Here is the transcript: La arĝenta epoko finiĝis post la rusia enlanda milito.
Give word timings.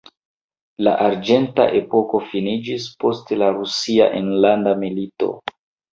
La 0.85 0.93
arĝenta 1.07 1.67
epoko 1.81 2.21
finiĝis 2.31 2.89
post 3.05 3.29
la 3.43 3.51
rusia 3.59 4.09
enlanda 4.21 4.75
milito. 4.85 5.31